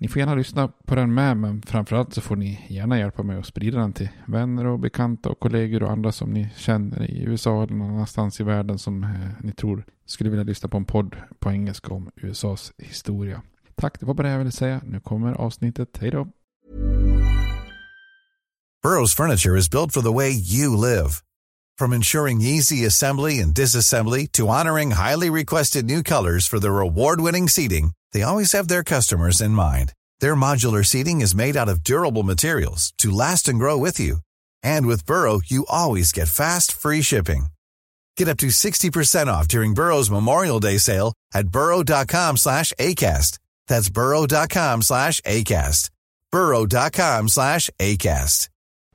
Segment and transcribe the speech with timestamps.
[0.00, 3.38] Ni får gärna lyssna på den med, men framförallt så får ni gärna hjälpa mig
[3.38, 7.22] att sprida den till vänner och bekanta och kollegor och andra som ni känner i
[7.22, 10.84] USA eller någon annanstans i världen som eh, ni tror skulle vilja lyssna på en
[10.84, 13.42] podd på engelska om USAs historia.
[13.74, 14.80] Tack, det var bara det jag ville säga.
[14.84, 15.98] Nu kommer avsnittet.
[16.00, 16.28] Hej då!
[18.82, 21.10] Burrows furniture is built for the way you live.
[21.78, 27.48] From ensuring easy assembly and disassembly to honoring highly requested new colors for their award-winning
[27.48, 29.92] seating, they always have their customers in mind.
[30.20, 34.18] Their modular seating is made out of durable materials to last and grow with you.
[34.62, 37.46] And with Burrow, you always get fast, free shipping.
[38.16, 43.38] Get up to 60% off during Burrow's Memorial Day sale at burrow.com slash ACAST.
[43.68, 45.90] That's burrow.com slash ACAST.
[46.32, 48.48] burrow.com slash ACAST.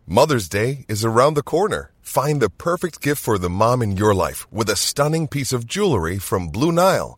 [0.06, 1.92] Mother's Day is around the corner.
[2.02, 5.66] Find the perfect gift for the mom in your life with a stunning piece of
[5.66, 7.18] jewelry from Blue Nile.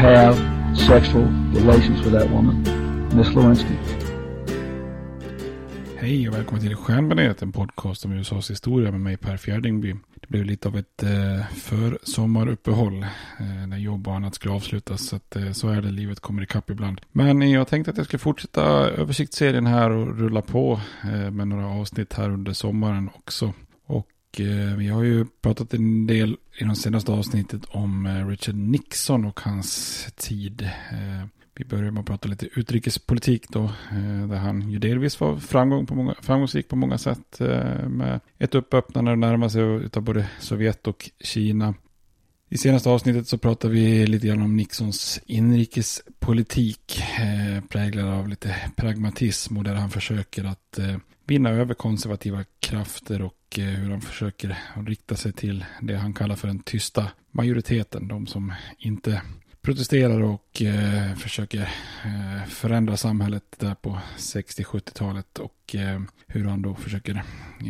[0.00, 0.36] have
[0.76, 1.24] sexual
[1.54, 2.62] relations with that woman,
[3.16, 3.74] Miss Lewinsky.
[5.96, 9.96] Hej och välkommen till Stjärnbaneret, en podcast om USAs historia med mig Per Fjärdingby.
[10.14, 13.02] Det blev lite av ett eh, försommaruppehåll
[13.40, 15.06] eh, när jobb och annat skulle avslutas.
[15.06, 17.00] Så, att, eh, så är det, livet kommer ikapp ibland.
[17.12, 21.66] Men jag tänkte att jag skulle fortsätta översiktsserien här och rulla på eh, med några
[21.66, 23.52] avsnitt här under sommaren också.
[24.30, 28.54] Och eh, vi har ju pratat en del i de senaste avsnittet om eh, Richard
[28.54, 30.62] Nixon och hans tid.
[30.92, 33.72] Eh, vi börjar med att prata lite utrikespolitik då,
[34.28, 37.40] där han ju delvis var framgång på många, framgångsrik på många sätt
[37.86, 41.74] med ett uppöppnande och närma sig av både Sovjet och Kina.
[42.52, 48.56] I senaste avsnittet så pratar vi lite grann om Nixons inrikespolitik eh, präglad av lite
[48.76, 50.96] pragmatism och där han försöker att eh,
[51.26, 56.36] vinna över konservativa krafter och eh, hur han försöker rikta sig till det han kallar
[56.36, 59.22] för den tysta majoriteten, de som inte
[59.62, 61.60] protesterar och eh, försöker
[62.04, 67.22] eh, förändra samhället där på 60-70-talet och eh, hur han då försöker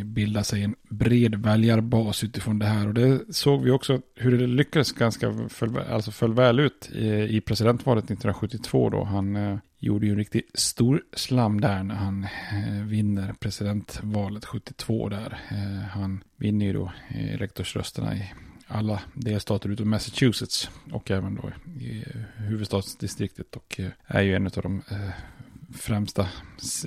[0.05, 2.89] bilda sig en bred väljarbas utifrån det här.
[2.89, 7.37] Och det såg vi också hur det lyckades ganska föll, alltså föll väl ut i,
[7.37, 9.05] i presidentvalet 1972 då.
[9.05, 15.09] Han eh, gjorde ju en riktig stor slam där när han eh, vinner presidentvalet 72
[15.09, 15.39] där.
[15.51, 18.33] Eh, han vinner ju då eh, elektorsrösterna i
[18.71, 22.05] alla delstater utom Massachusetts och även då i
[22.37, 25.11] huvudstadsdistriktet och eh, är ju en av de eh,
[25.75, 26.29] främsta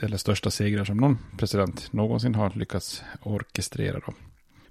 [0.02, 4.14] eller största segrar som någon president någonsin har lyckats orkestrera då.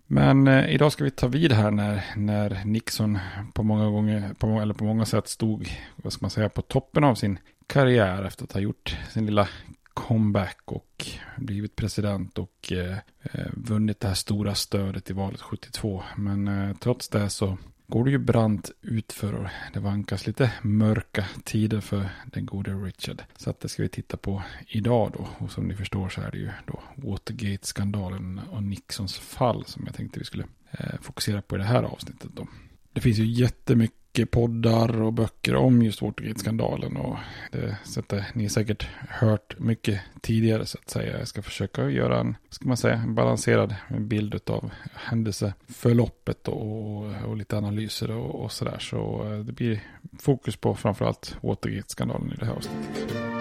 [0.07, 3.19] Men eh, idag ska vi ta vid här när, när Nixon
[3.53, 7.05] på många gånger, på, eller på många sätt stod, vad ska man säga, på toppen
[7.05, 9.49] av sin karriär efter att ha gjort sin lilla
[9.95, 11.07] comeback och
[11.37, 16.03] blivit president och eh, eh, vunnit det här stora stödet i valet 72.
[16.17, 21.25] Men eh, trots det så går det ju brant utför och det vankas lite mörka
[21.45, 23.23] tider för den gode Richard.
[23.37, 25.29] Så att det ska vi titta på idag då.
[25.45, 29.95] Och som ni förstår så är det ju då Watergate-skandalen och Nixons fall som jag
[29.95, 32.47] tänkte vi skulle eh, fokusera på i det här avsnittet då.
[32.93, 36.97] Det finns ju jättemycket mycket poddar och böcker om just Watergate-skandalen.
[36.97, 37.17] Och
[37.53, 41.19] det sättet eh, ni säkert hört mycket tidigare så att säga.
[41.19, 47.37] Jag ska försöka göra en, ska man säga, en balanserad bild av händelseförloppet och, och
[47.37, 48.79] lite analyser och, och sådär.
[48.79, 49.81] Så eh, det blir
[50.19, 53.32] fokus på framförallt Watergate-skandalen i det här avsnittet.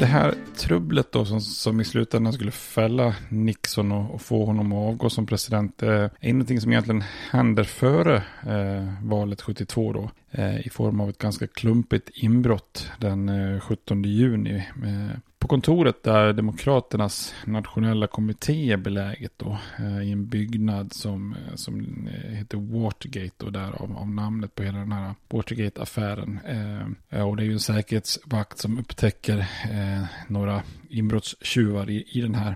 [0.00, 4.72] Det här trubblet då som, som i slutändan skulle fälla Nixon och, och, få honom
[4.72, 8.16] att avgå som president eh, är någonting som egentligen händer före
[8.46, 10.10] eh, valet 72 då.
[10.30, 14.56] Eh, I form av ett ganska klumpigt inbrott den 17 eh, juni.
[14.56, 21.32] Eh, på kontoret där Demokraternas nationella kommitté är beläget då, eh, i en byggnad som,
[21.32, 26.40] eh, som eh, heter Watergate och därav av namnet på hela den här Watergate-affären.
[27.10, 29.46] och det är ju en säkerhetsvakt som upptäcker
[30.28, 32.54] några inbrottstjuvar i, i den här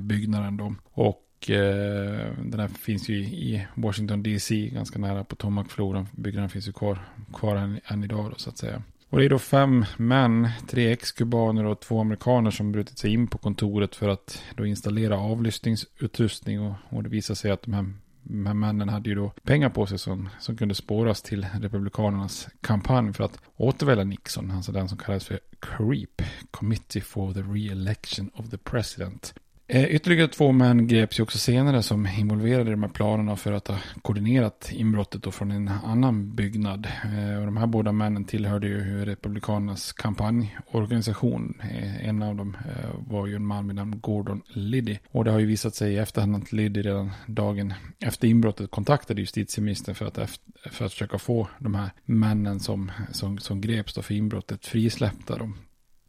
[0.00, 0.74] byggnaden då.
[0.92, 6.08] Och den här finns ju i Washington DC, ganska nära på Tomacfloden.
[6.12, 6.98] Byggnaden finns ju kvar,
[7.34, 8.82] kvar än, än idag då, så att säga.
[9.10, 13.26] Och det är då fem män, tre ex-kubaner och två amerikaner som brutit sig in
[13.26, 16.60] på kontoret för att då installera avlyssningsutrustning.
[16.60, 17.92] Och, och det visar sig att de här,
[18.22, 22.48] de här männen hade ju då pengar på sig som, som kunde spåras till Republikanernas
[22.60, 28.30] kampanj för att återvälja Nixon, alltså den som kallas för CREEP, Committee for the Re-election
[28.34, 29.34] of the President.
[29.68, 33.52] Eh, ytterligare två män greps ju också senare som involverade i de här planerna för
[33.52, 36.86] att ha koordinerat inbrottet då från en annan byggnad.
[37.04, 41.60] Eh, och de här båda männen tillhörde ju Republikanernas kampanjorganisation.
[41.60, 42.56] Eh, en av dem
[42.98, 44.98] var ju en man vid namn Gordon Liddy.
[45.10, 49.20] Och det har ju visat sig i efterhand att Liddy redan dagen efter inbrottet kontaktade
[49.20, 53.94] justitieministern för att, efter, för att försöka få de här männen som, som, som greps
[53.94, 55.38] då för inbrottet frisläppta.
[55.38, 55.52] Då.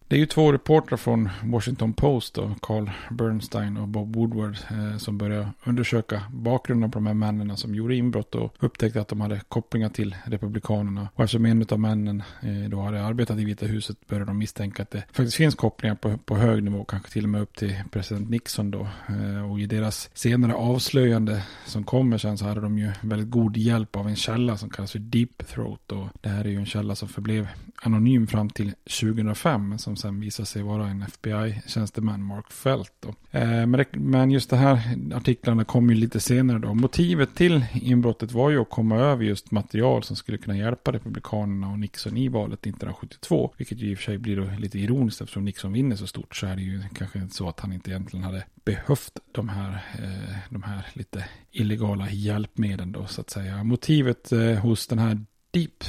[0.10, 4.98] Det är ju två reportrar från Washington Post, då, Carl Bernstein och Bob Woodward, eh,
[4.98, 9.22] som började undersöka bakgrunden på de här männen som gjorde inbrott och upptäckte att de
[9.22, 11.10] hade kopplingar till Republikanerna.
[11.16, 14.84] Och eftersom en av männen eh, då hade arbetat i Vita huset började de misstänka
[14.84, 17.76] att det faktiskt finns kopplingar på, på hög nivå, kanske till och med upp till
[17.92, 18.88] president Nixon då.
[19.10, 23.58] Eh, och i deras senare avslöjande som kommer sen så hade de ju väldigt god
[23.58, 25.92] hjälp av en källa som kallas för Deep Throat.
[25.92, 27.48] Och det här är ju en källa som förblev
[27.82, 32.94] anonym fram till 2005, som sen visar sig vara en FBI-tjänsteman, Mark Felt.
[33.00, 33.40] Då.
[33.40, 36.74] Eh, men just de här artiklarna kom ju lite senare då.
[36.74, 41.72] Motivet till inbrottet var ju att komma över just material som skulle kunna hjälpa Republikanerna
[41.72, 43.54] och Nixon i valet 1972.
[43.58, 46.36] Vilket ju i och för sig blir då lite ironiskt eftersom Nixon vinner så stort
[46.36, 49.72] så är det ju kanske inte så att han inte egentligen hade behövt de här,
[50.00, 53.64] eh, de här lite illegala hjälpmedlen då så att säga.
[53.64, 55.26] Motivet eh, hos den här
[55.58, 55.80] Deep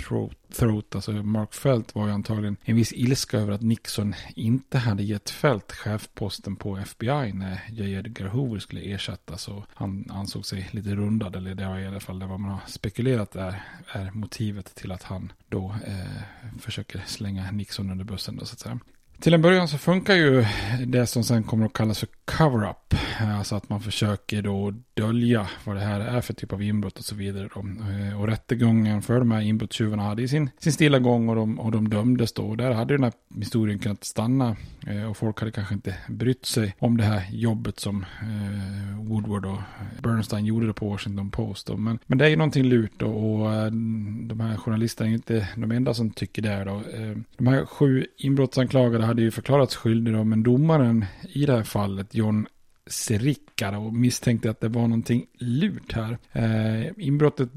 [0.53, 5.03] Throat, alltså Mark Felt var ju antagligen en viss ilska över att Nixon inte hade
[5.03, 7.93] gett Felt chefposten på FBI när J.
[7.93, 9.49] Edgar Hoover skulle ersättas.
[9.49, 12.51] Och han ansåg sig lite rundad, eller det var i alla fall det vad man
[12.51, 16.23] har spekulerat är, är motivet till att han då eh,
[16.61, 18.37] försöker slänga Nixon under bussen.
[18.37, 18.79] Då, så att säga.
[19.21, 20.45] Till en början så funkar ju
[20.87, 22.95] det som sen kommer att kallas för cover-up.
[23.21, 27.05] Alltså att man försöker då dölja vad det här är för typ av inbrott och
[27.05, 27.49] så vidare.
[27.55, 27.61] Då.
[27.61, 31.73] Eh, och rättegången för de här inbrottstjuvarna hade sin, sin stilla gång och de, och
[31.73, 32.43] de dömdes då.
[32.43, 34.57] Och där hade den här historien kunnat stanna.
[34.87, 39.47] Eh, och folk hade kanske inte brytt sig om det här jobbet som eh, Woodward
[39.47, 39.59] och
[40.03, 41.67] Bernstein gjorde på Washington Post.
[41.67, 41.77] Då.
[41.77, 43.73] Men, men det är ju någonting lurt då, och
[44.23, 46.65] de här journalisterna är ju inte de enda som tycker det.
[46.65, 46.83] Då.
[47.37, 52.15] De här sju inbrottsanklagade hade ju förklarats skyldig då, men domaren i det här fallet,
[52.15, 52.47] John
[52.87, 56.19] Sericka och misstänkte att det var någonting lurt här.
[56.33, 57.49] Eh, inbrottet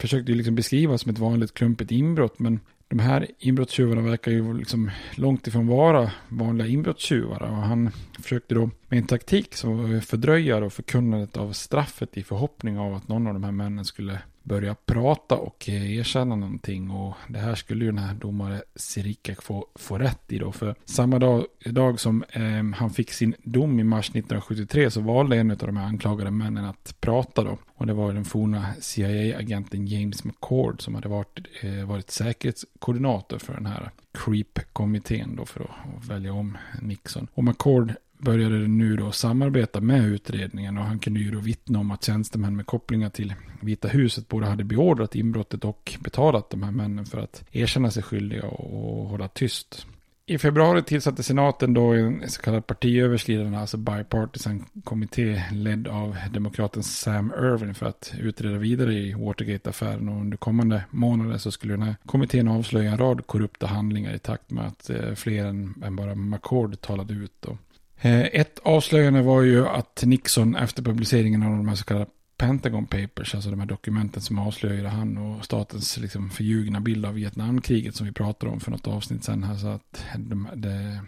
[0.00, 4.54] försökte ju liksom beskrivas som ett vanligt klumpigt inbrott men de här inbrottstjuvarna verkar ju
[4.58, 7.42] liksom långt ifrån vara vanliga inbrottstjuvar.
[7.42, 7.90] Och han
[8.22, 13.26] försökte då med en taktik som fördröja förkunnandet av straffet i förhoppning av att någon
[13.26, 14.18] av de här männen skulle
[14.50, 16.90] börja prata och eh, erkänna någonting.
[16.90, 20.52] Och det här skulle ju den här domare Sirikak få, få rätt i då.
[20.52, 25.36] För samma dag, dag som eh, han fick sin dom i mars 1973 så valde
[25.36, 27.58] en av de här anklagade männen att prata då.
[27.74, 33.54] Och det var den forna CIA-agenten James McCord som hade varit, eh, varit säkerhetskoordinator för
[33.54, 37.26] den här CREEP-kommittén då för att välja om Nixon.
[37.34, 41.90] Och McCord började nu då samarbeta med utredningen och han kunde ju då vittna om
[41.90, 46.70] att tjänstemän med kopplingar till Vita huset både hade beordrat inbrottet och betalat de här
[46.70, 49.86] männen för att erkänna sig skyldiga och hålla tyst.
[50.30, 56.82] I februari tillsatte senaten då en så kallad partiöverskridande, alltså bipartisan kommitté ledd av demokraten
[56.82, 61.82] Sam Irvin för att utreda vidare i Watergate-affären och under kommande månader så skulle den
[61.82, 65.96] här kommittén avslöja en rad korrupta handlingar i takt med att eh, fler än, än
[65.96, 67.32] bara McCord talade ut.
[67.40, 67.58] Då.
[68.00, 72.86] Eh, ett avslöjande var ju att Nixon efter publiceringen av de här så kallade Pentagon
[72.86, 77.94] Papers, alltså de här dokumenten som avslöjade han och statens liksom förljugna bild av Vietnamkriget
[77.94, 79.54] som vi pratade om för något avsnitt sen här.
[79.54, 80.98] Så att de, de,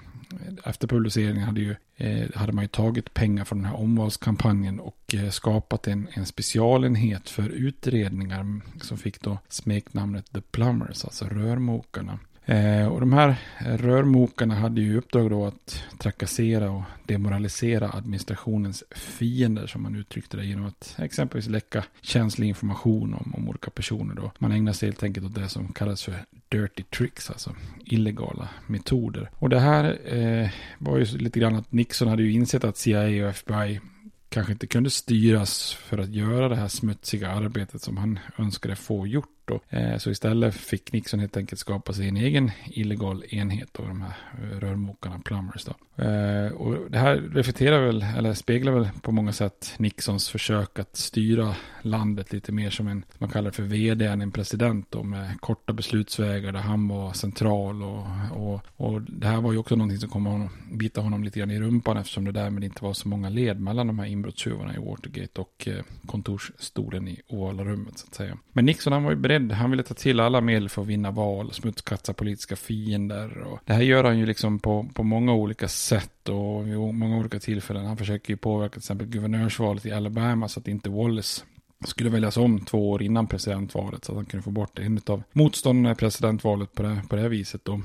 [0.65, 5.15] efter publiceringen hade, ju, eh, hade man ju tagit pengar från den här omvalskampanjen och
[5.15, 12.19] eh, skapat en, en specialenhet för utredningar som fick då smeknamnet The Plumbers, alltså rörmokarna.
[12.45, 19.67] Eh, och de här rörmokarna hade ju uppdrag då att trakassera och demoralisera administrationens fiender
[19.67, 24.33] som man uttryckte det genom att exempelvis läcka känslig information om, om olika personer då.
[24.39, 26.15] Man ägnar sig helt enkelt åt det som kallas för
[26.49, 29.31] dirty tricks, alltså illegala metoder.
[29.35, 33.25] Och det här eh, var ju lite grann att Nixon hade ju insett att CIA
[33.25, 33.81] och FBI
[34.29, 39.07] kanske inte kunde styras för att göra det här smutsiga arbetet som han önskade få
[39.07, 39.29] gjort.
[39.45, 39.61] Då.
[39.69, 44.03] Eh, så istället fick Nixon helt enkelt skapa sig en egen illegal enhet av de
[44.03, 45.65] här eh, rörmokarna, plumbers.
[45.65, 46.05] Då.
[46.05, 50.97] Eh, och det här reflekterar väl, eller speglar väl på många sätt Nixons försök att
[50.97, 55.03] styra landet lite mer som en, man kallar det för vd än en president då,
[55.03, 57.83] med korta beslutsvägar där han var central.
[57.83, 61.39] Och, och, och det här var ju också någonting som kom att bita honom lite
[61.39, 64.75] grann i rumpan eftersom det därmed inte var så många led mellan de här inbrottstjuvarna
[64.75, 65.69] i Watergate och
[66.07, 68.39] kontorsstolen i ovala rummet så att säga.
[68.53, 71.11] Men Nixon han var ju beredd, han ville ta till alla medel för att vinna
[71.11, 73.39] val, smutskasta politiska fiender.
[73.39, 77.17] Och det här gör han ju liksom på, på många olika sätt och vid många
[77.17, 77.87] olika tillfällen.
[77.87, 81.45] Han försöker ju påverka till exempel guvernörsvalet i Alabama så att inte Wallace
[81.87, 85.23] skulle väljas om två år innan presidentvalet så att han kunde få bort en av
[85.33, 87.65] motståndarna i presidentvalet på det, på det viset.
[87.65, 87.81] Då.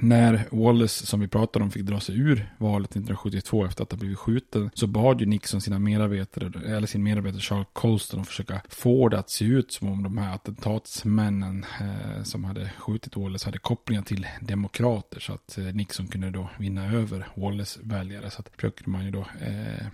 [0.00, 3.98] När Wallace, som vi pratade om, fick dra sig ur valet 1972 efter att ha
[3.98, 8.60] blivit skjuten så bad ju Nixon sina medarbetare, eller sin medarbetare Charles Colston att försöka
[8.68, 13.46] få det att se ut som om de här attentatsmännen eh, som hade skjutit Wallace
[13.46, 18.30] hade kopplingar till demokrater så att eh, Nixon kunde då vinna över Wallace väljare.
[18.30, 19.86] Så att försökte man ju då eh,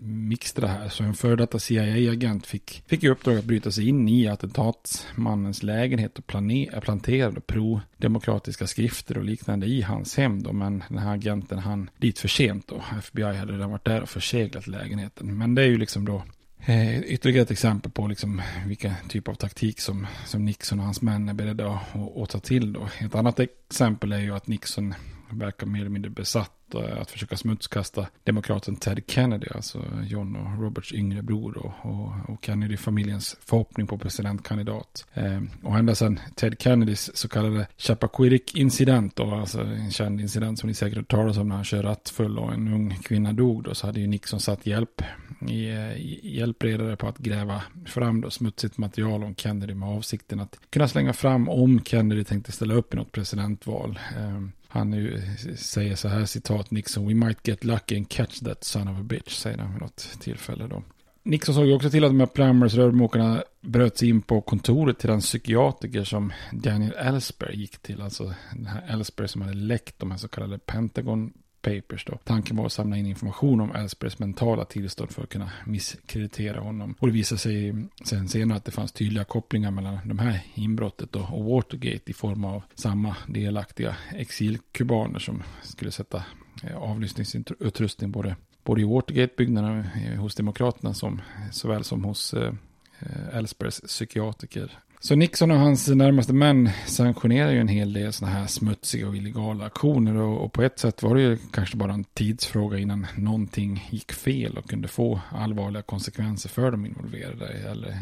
[0.00, 0.88] mixtra här.
[0.88, 5.62] Så en före detta CIA-agent fick, fick i uppdrag att bryta sig in i attentatsmannens
[5.62, 10.42] lägenhet och plantera pro-demokratiska skrifter och liknande i hans hem.
[10.42, 10.52] Då.
[10.52, 12.82] Men den här agenten han dit för sent då.
[12.98, 15.38] FBI hade redan varit där och förseglat lägenheten.
[15.38, 16.22] Men det är ju liksom då
[16.64, 21.02] Eh, ytterligare ett exempel på liksom vilka typ av taktik som, som Nixon och hans
[21.02, 22.72] män är beredda att, att, att ta till.
[22.72, 22.88] Då.
[22.98, 24.94] Ett annat exempel är ju att Nixon
[25.38, 30.62] verkar mer eller mindre besatt eh, att försöka smutskasta demokraten Ted Kennedy, alltså John och
[30.62, 35.06] Roberts yngre bror och, och, och Kennedy-familjens förhoppning på presidentkandidat.
[35.14, 40.74] Eh, och ända sedan Ted Kennedys så kallade Chappaquiddick-incident, alltså en känd incident som ni
[40.74, 43.86] säkert har talat om när han kör rattfull och en ung kvinna dog, då, så
[43.86, 45.02] hade ju Nixon satt hjälp
[45.48, 50.40] i, eh, i hjälpredare på att gräva fram då smutsigt material om Kennedy med avsikten
[50.40, 53.98] att kunna slänga fram om Kennedy tänkte ställa upp i något presidentval.
[54.16, 54.42] Eh,
[54.72, 55.22] han ju,
[55.56, 59.02] säger så här citat Nixon, we might get lucky and catch that son of a
[59.02, 60.82] bitch, säger han vid något tillfälle då.
[61.22, 64.98] Nixon såg ju också till att de här Plumbers, rörmokarna, bröt sig in på kontoret
[64.98, 68.02] till den psykiatriker som Daniel Ellsberg gick till.
[68.02, 72.18] Alltså den här Ellsberg som hade läckt de här så kallade Pentagon Papers då.
[72.24, 76.94] Tanken var att samla in information om Ellsbergs mentala tillstånd för att kunna misskreditera honom.
[76.98, 81.12] Och det visade sig sen senare att det fanns tydliga kopplingar mellan de här inbrottet
[81.12, 86.24] då och Watergate i form av samma delaktiga exilkubaner som skulle sätta
[86.62, 91.20] eh, avlyssningsutrustning både, både i Watergate-byggnaderna eh, hos Demokraterna som
[91.52, 92.52] såväl som hos eh,
[92.98, 98.36] eh Ellsbergs psykiatriker så Nixon och hans närmaste män sanktionerar ju en hel del sådana
[98.38, 100.16] här smutsiga och illegala aktioner.
[100.16, 104.12] Och, och, på ett sätt var det ju kanske bara en tidsfråga innan någonting gick
[104.12, 107.46] fel och kunde få allvarliga konsekvenser för de involverade.
[107.46, 107.98] Eller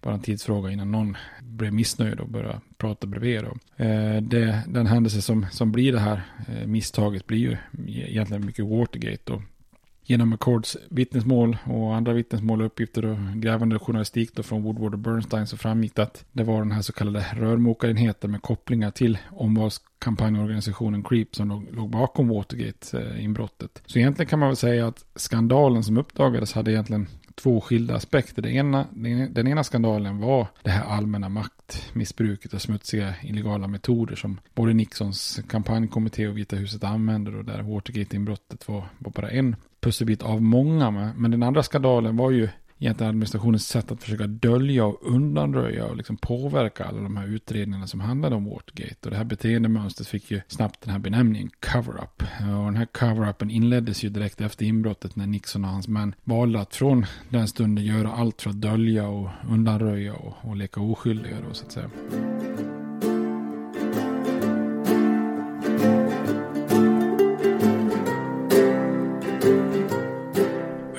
[0.00, 3.44] bara en tidsfråga innan någon blev missnöjd och började prata bredvid.
[3.44, 7.58] Och, eh, det, den händelse som, som blir det här eh, misstaget blir ju e-,
[7.86, 9.32] egentligen mycket Watergate.
[9.32, 9.42] Och
[10.10, 14.98] genom McCords vittnesmål och andra vittnesmål och uppgifter och grävande journalistik då från Woodward och
[14.98, 19.18] Bernstein så framgick det att det var den här så kallade rörmokarenheten med kopplingar till
[19.30, 23.82] omvalskampanjorganisationen Creep som låg, låg bakom Watergate-inbrottet.
[23.86, 28.42] Så egentligen kan man väl säga att skandalen som uppdagades hade egentligen två skilda aspekter.
[28.42, 28.86] Den ena,
[29.30, 35.40] den ena skandalen var det här allmänna maktmissbruket och smutsiga illegala metoder som både Nixons
[35.48, 40.90] kampanjkommitté och Vita huset använder och där Watergate-inbrottet var, var bara en pusselbit av många.
[41.16, 42.48] Men den andra skandalen var ju
[42.80, 47.86] egentligen administrationens sätt att försöka dölja och undanröja och liksom påverka alla de här utredningarna
[47.86, 48.96] som handlade om Watergate.
[49.04, 52.22] Och det här beteendemönstret fick ju snabbt den här benämningen cover-up.
[52.40, 56.60] Och den här cover-upen inleddes ju direkt efter inbrottet när Nixon och hans män valde
[56.60, 61.36] att från den stunden göra allt för att dölja och undanröja och, och leka oskyldiga
[61.48, 61.90] då så att säga.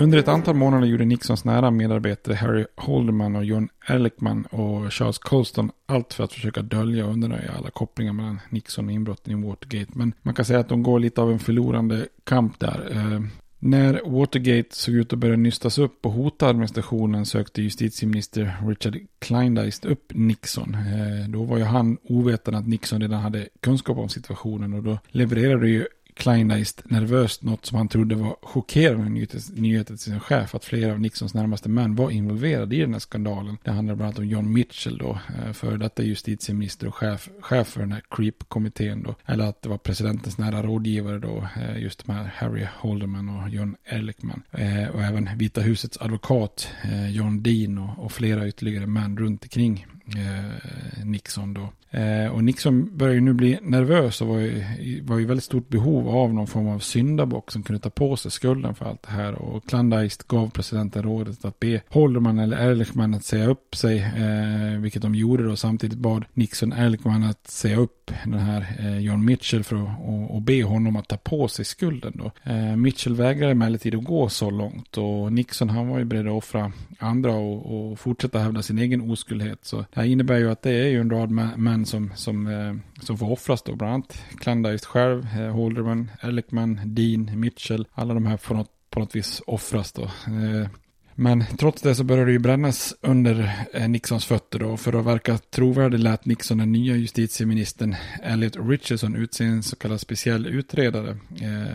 [0.01, 5.17] Under ett antal månader gjorde Nixons nära medarbetare Harry Holderman och John Ehrlichman och Charles
[5.17, 9.47] Colston allt för att försöka dölja och undanröja alla kopplingar mellan Nixon och inbrotten i
[9.47, 9.91] Watergate.
[9.95, 12.87] Men man kan säga att de går lite av en förlorande kamp där.
[12.91, 13.21] Eh,
[13.59, 19.85] när Watergate såg ut att börja nystas upp och hota administrationen sökte justitieminister Richard Kleindeist
[19.85, 20.75] upp Nixon.
[20.75, 24.99] Eh, då var ju han ovetande att Nixon redan hade kunskap om situationen och då
[25.07, 25.85] levererade ju
[26.21, 29.09] Kleinleist nervöst något som han trodde var chockerande
[29.53, 32.99] nyheter till sin chef att flera av Nixons närmaste män var involverade i den här
[32.99, 33.57] skandalen.
[33.63, 37.67] Det handlar bland annat om John Mitchell då, eh, före detta justitieminister och chef, chef
[37.67, 39.15] för den här CREEP-kommittén då.
[39.25, 43.49] Eller att det var presidentens nära rådgivare då, eh, just de här Harry Holderman och
[43.49, 44.43] John Ehrlichman.
[44.51, 46.67] Eh, och även Vita husets advokat
[47.09, 49.87] John Dean och flera ytterligare män runt omkring
[50.17, 51.69] Eh, Nixon då.
[51.97, 54.63] Eh, och Nixon börjar ju nu bli nervös och var ju,
[55.03, 58.31] var ju väldigt stort behov av någon form av syndabock som kunde ta på sig
[58.31, 59.33] skulden för allt det här.
[59.33, 64.79] Och Klandeist gav presidenten rådet att be Holderman eller Ehrlichman att säga upp sig, eh,
[64.79, 65.55] vilket de gjorde då.
[65.55, 70.35] Samtidigt bad Nixon Ehrlichman att säga upp den här eh, John Mitchell för att och,
[70.35, 72.31] och be honom att ta på sig skulden då.
[72.51, 76.33] Eh, Mitchell vägrade emellertid att gå så långt och Nixon han var ju beredd att
[76.33, 79.59] offra andra och, och fortsätta hävda sin egen oskuldhet.
[79.61, 83.03] Så det här innebär ju att det är ju en rad män som, som, eh,
[83.03, 83.75] som får offras då.
[83.75, 87.87] Bland annat Klandeist själv, eh, Holderman, Ehrlichman, Dean, Mitchell.
[87.93, 90.03] Alla de här får något, på något vis offras då.
[90.03, 90.67] Eh,
[91.15, 93.51] men trots det så började det ju brännas under
[93.87, 94.77] Nixons fötter då.
[94.77, 100.01] För att verka trovärdig lät Nixon den nya justitieministern Elliot Richardson utse en så kallad
[100.01, 101.17] speciell utredare.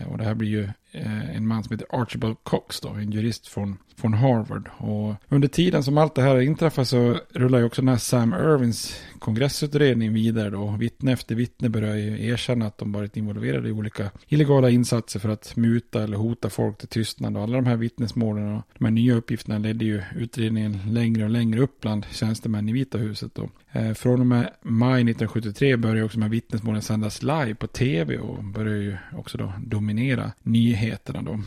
[0.09, 3.47] och det här blir ju Eh, en man som heter Archibald Cox då, en jurist
[3.47, 4.69] från från Harvard.
[4.77, 8.33] Och under tiden som allt det här inträffar så rullar ju också den här Sam
[8.33, 10.75] Irvins kongressutredning vidare då.
[10.79, 15.29] Vittne efter vittne börjar ju erkänna att de varit involverade i olika illegala insatser för
[15.29, 17.37] att muta eller hota folk till tystnad.
[17.37, 21.29] Och alla de här vittnesmålen och de här nya uppgifterna ledde ju utredningen längre och
[21.29, 23.49] längre upp bland tjänstemän i Vita huset då.
[23.77, 28.17] Eh, från och med maj 1973 började också de här vittnesmålen sändas live på tv
[28.17, 31.39] och började ju också då dominera nyheterna då.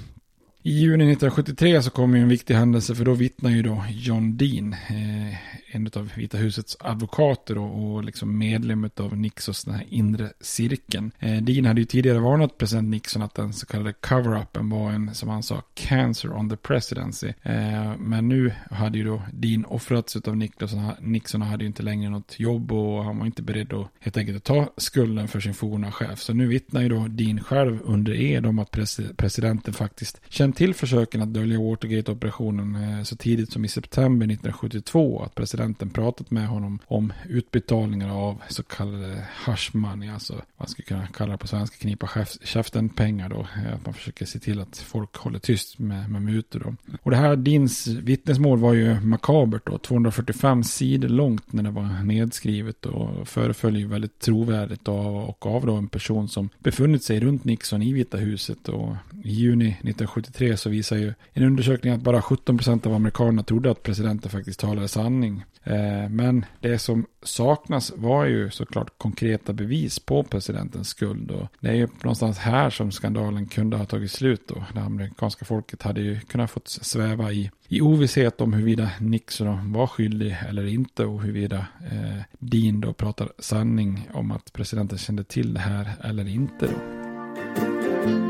[0.62, 4.36] I juni 1973 så kom ju en viktig händelse för då vittnar ju då John
[4.36, 9.86] Dean, eh, en av Vita husets advokater och, och liksom medlem av Nixons den här
[9.88, 11.10] inre cirkeln.
[11.18, 15.14] Eh, Dean hade ju tidigare varnat president Nixon att den så kallade cover-upen var en,
[15.14, 17.28] som han sa, cancer on the presidency.
[17.42, 22.10] Eh, men nu hade ju då Dean offrats av Nixon, Nixon hade ju inte längre
[22.10, 25.54] något jobb och han var inte beredd att helt enkelt att ta skulden för sin
[25.54, 26.20] forna chef.
[26.20, 28.70] Så nu vittnar ju då Dean själv under ed om att
[29.16, 34.26] presidenten faktiskt kände känt till försöken att dölja Watergate-operationen eh, så tidigt som i september
[34.26, 35.22] 1972.
[35.22, 40.68] Att presidenten pratat med honom om utbetalningar av så kallade hush money, alltså vad man
[40.68, 42.08] skulle kunna kalla det på svenska knipa
[42.44, 43.40] käften-pengar då.
[43.40, 46.96] Eh, att man försöker se till att folk håller tyst med, med mutor då.
[47.02, 52.04] Och det här Dins vittnesmål var ju makabert då, 245 sidor långt när det var
[52.04, 57.20] nedskrivet och föreföll ju väldigt trovärdigt av och av då en person som befunnit sig
[57.20, 62.00] runt Nixon i Vita huset och i juni 1973 så visar ju en undersökning att
[62.00, 65.44] bara 17% av amerikanerna trodde att presidenten faktiskt talade sanning.
[65.64, 71.30] Eh, men det som saknas var ju såklart konkreta bevis på presidentens skuld.
[71.30, 74.48] Och det är ju någonstans här som skandalen kunde ha tagit slut.
[74.48, 74.64] Då.
[74.74, 79.86] Det amerikanska folket hade ju kunnat fått sväva i, i ovisshet om huruvida Nixon var
[79.86, 85.54] skyldig eller inte och huruvida eh, Dean då pratar sanning om att presidenten kände till
[85.54, 86.66] det här eller inte.
[86.66, 88.29] Då.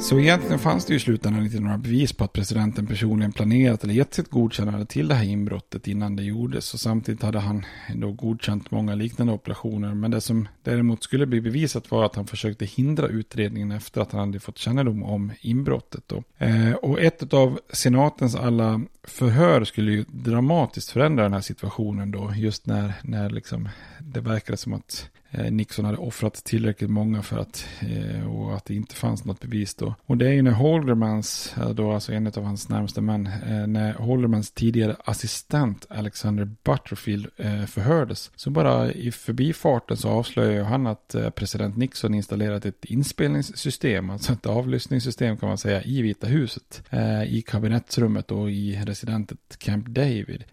[0.00, 3.84] Så egentligen fanns det ju i slutändan inte några bevis på att presidenten personligen planerat
[3.84, 6.74] eller gett sitt godkännande till det här inbrottet innan det gjordes.
[6.74, 9.94] Och samtidigt hade han då godkänt många liknande operationer.
[9.94, 14.12] Men det som däremot skulle bli bevisat var att han försökte hindra utredningen efter att
[14.12, 16.02] han hade fått kännedom om inbrottet.
[16.06, 16.22] Då.
[16.38, 22.32] Eh, och ett av senatens alla förhör skulle ju dramatiskt förändra den här situationen då.
[22.36, 23.68] Just när, när liksom
[24.00, 28.64] det verkade som att Eh, Nixon hade offrat tillräckligt många för att, eh, och att
[28.64, 29.94] det inte fanns något bevis då.
[30.06, 33.28] Och det är ju när Holdermans, eh, då alltså en av hans närmaste män,
[33.66, 37.26] när Holdermans tidigare assistent Alexander Butterfield
[37.66, 38.30] förhördes.
[38.36, 44.46] Så bara i förbifarten så avslöjar han att president Nixon installerat ett inspelningssystem, alltså ett
[44.46, 46.82] avlyssningssystem kan man säga, i Vita huset.
[47.26, 50.44] I kabinettsrummet och i residentet Camp David.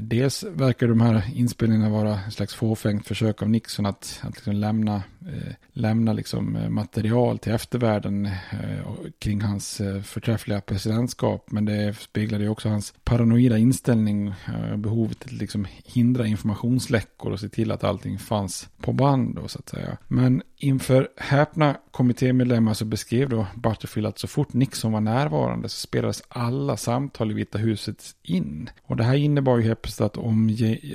[0.00, 4.54] Dels verkar de här inspelningarna vara en slags fåfängt försök av Nixon att, att liksom
[4.54, 8.80] lämna, eh, lämna liksom eh, material till eftervärlden eh,
[9.18, 11.50] kring hans eh, förträffliga presidentskap.
[11.50, 17.40] Men det speglade ju också hans paranoida inställning, eh, behovet att liksom hindra informationsläckor och
[17.40, 19.98] se till att allting fanns på band då, så att säga.
[20.08, 25.80] Men inför häpna kommittémedlemmar så beskrev då Butterfield att så fort Nixon var närvarande så
[25.80, 28.70] spelades alla samtal i Vita huset in.
[28.82, 30.48] Och det här innebar ju helt plötsligt att om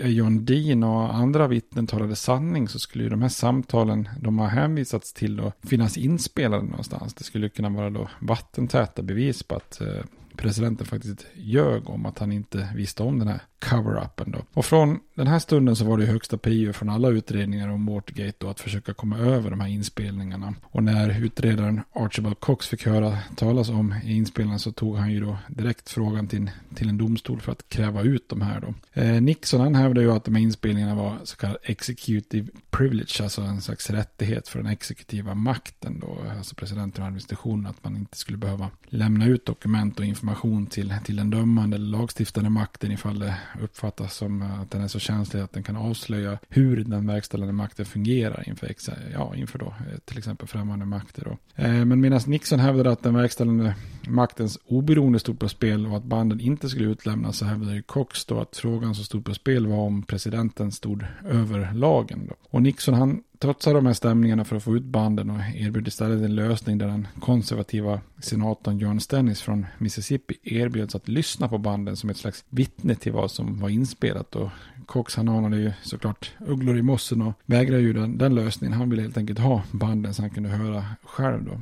[0.04, 4.48] John Dean och andra vittnen talade sanning så skulle ju de här samtalen de har
[4.48, 7.14] hänvisats till då finnas inspelade någonstans.
[7.14, 10.04] Det skulle kunna vara då vattentäta bevis på att eh,
[10.38, 14.40] presidenten faktiskt ljög om att han inte visste om den här cover-upen då.
[14.54, 18.38] Och från den här stunden så var det högsta prio från alla utredningar om Watergate
[18.38, 20.54] då att försöka komma över de här inspelningarna.
[20.64, 25.38] Och när utredaren Archibald Cox fick höra talas om inspelningarna så tog han ju då
[25.48, 29.02] direkt frågan till, till en domstol för att kräva ut de här då.
[29.02, 33.42] Eh, Nixon han hävdade ju att de här inspelningarna var så kallad executive privilege, alltså
[33.42, 38.18] en slags rättighet för den exekutiva makten då, alltså presidenten och administrationen, att man inte
[38.18, 43.20] skulle behöva lämna ut dokument och information till, till den dömande eller lagstiftande makten ifall
[43.20, 47.54] det uppfattas som att den är så känslig att den kan avslöja hur den verkställande
[47.54, 48.76] makten fungerar inför,
[49.14, 51.24] ja, inför då, eh, till exempel främmande makter.
[51.26, 51.64] Då.
[51.64, 53.76] Eh, men medan Nixon hävdade att den verkställande
[54.08, 58.40] maktens oberoende stod på spel och att banden inte skulle utlämnas så hävdade Cox då
[58.40, 62.28] att frågan som stod på spel var om presidenten stod över lagen.
[62.30, 62.36] Då.
[62.50, 66.22] Och Nixon han trotsar de här stämningarna för att få ut banden och erbjöd istället
[66.22, 71.96] en lösning där den konservativa senatorn John Stennis från Mississippi erbjöds att lyssna på banden
[71.96, 74.36] som ett slags vittne till vad som var inspelat.
[74.36, 74.50] Och
[74.86, 78.78] Cox han anade ju såklart ugglor i mossen och vägrade ju den, den lösningen.
[78.78, 81.62] Han ville helt enkelt ha banden så han kunde höra själv då.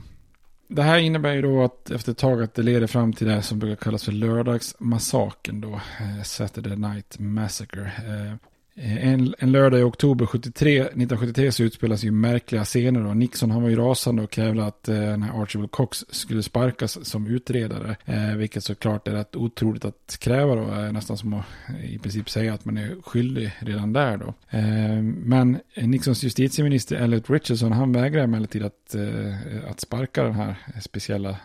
[0.67, 3.41] Det här innebär ju då att efter ett tag att det leder fram till det
[3.41, 7.85] som brukar kallas för lördagsmassaken då, eh, Saturday Night Massacre.
[7.85, 8.35] Eh,
[8.77, 13.03] Eh, en, en lördag i oktober 73, 1973 så utspelas ju märkliga scener.
[13.03, 13.13] Då.
[13.13, 17.27] Nixon han var ju rasande och krävde att eh, när Archibald Cox skulle sparkas som
[17.27, 17.95] utredare.
[18.05, 20.61] Eh, vilket såklart är rätt otroligt att kräva då.
[20.61, 24.33] Eh, nästan som att eh, i princip säga att man är skyldig redan där då.
[24.49, 30.55] Eh, men Nixons justitieminister Elliot Richardson han vägrar emellertid att, eh, att sparka den här
[30.81, 31.38] speciella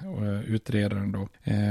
[0.46, 1.28] utredaren då.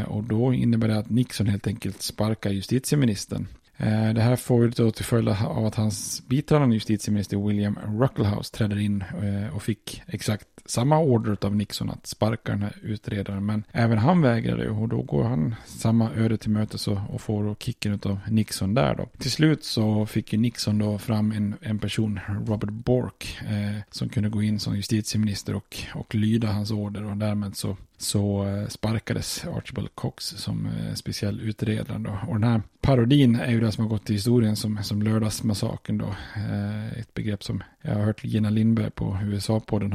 [0.07, 3.47] och då innebär det att Nixon helt enkelt sparkar justitieministern.
[3.79, 8.79] Eh, det här får då till följd av att hans biträdande justitieminister William Ruckelhaus träder
[8.79, 13.45] in eh, och fick exakt samma order av Nixon att sparka den här utredaren.
[13.45, 14.69] Men även han vägrade ju.
[14.69, 18.95] och då går han samma öde till mötes och, får då kicken av Nixon där
[18.95, 19.09] då.
[19.17, 24.09] Till slut så fick ju Nixon då fram en, en person, Robert Bork, eh, som
[24.09, 28.67] kunde gå in som justitieminister och, och lyda hans order och därmed så så eh,
[28.67, 31.97] sparkades Archibald Cox som eh, speciell utredare.
[31.97, 32.19] Då.
[32.27, 35.97] Och den här parodin är ju det som har gått till historien som, som lördagsmassakern.
[35.97, 36.15] Då.
[36.35, 39.93] Eh, ett begrepp som jag har hört Gina Lindberg på USA-podden